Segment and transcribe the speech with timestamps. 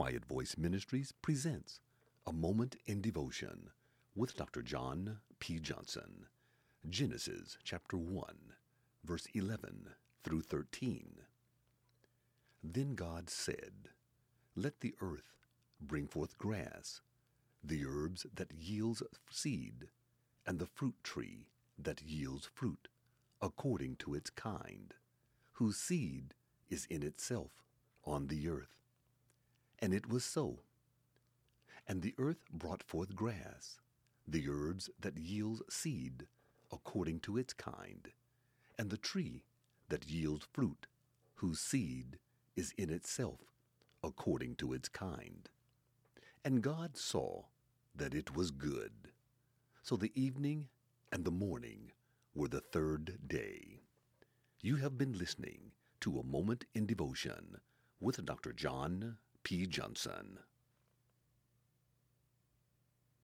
[0.00, 1.78] Quiet Voice Ministries presents
[2.26, 3.68] A Moment in Devotion
[4.14, 4.62] with Dr.
[4.62, 5.58] John P.
[5.58, 6.24] Johnson.
[6.88, 8.24] Genesis chapter 1,
[9.04, 9.90] verse 11
[10.24, 11.16] through 13.
[12.64, 13.90] Then God said,
[14.56, 15.34] Let the earth
[15.82, 17.02] bring forth grass,
[17.62, 19.88] the herbs that yields seed,
[20.46, 21.48] and the fruit tree
[21.78, 22.88] that yields fruit,
[23.42, 24.94] according to its kind,
[25.52, 26.32] whose seed
[26.70, 27.50] is in itself
[28.06, 28.79] on the earth.
[29.82, 30.60] And it was so.
[31.86, 33.80] And the earth brought forth grass,
[34.28, 36.26] the herbs that yield seed,
[36.70, 38.08] according to its kind,
[38.78, 39.44] and the tree
[39.88, 40.86] that yields fruit,
[41.36, 42.18] whose seed
[42.56, 43.40] is in itself,
[44.04, 45.48] according to its kind.
[46.44, 47.44] And God saw
[47.94, 48.92] that it was good.
[49.82, 50.68] So the evening
[51.10, 51.92] and the morning
[52.34, 53.80] were the third day.
[54.62, 57.56] You have been listening to A Moment in Devotion
[58.00, 58.52] with Dr.
[58.52, 59.16] John
[59.50, 59.66] P.
[59.66, 60.38] Johnson.